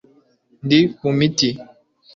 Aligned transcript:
Ndi 0.65 0.79
ku 0.97 1.07
miti 1.17 1.49